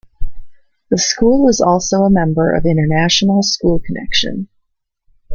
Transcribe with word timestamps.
The 0.89 0.97
school 0.97 1.47
is 1.47 1.61
also 1.61 2.01
a 2.05 2.09
member 2.09 2.55
of 2.55 2.65
International 2.65 3.43
School 3.43 3.77
Connection. 3.85 4.47